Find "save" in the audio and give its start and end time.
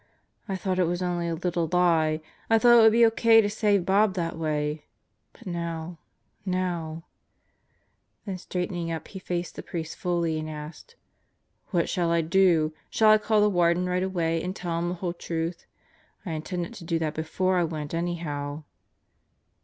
3.51-3.85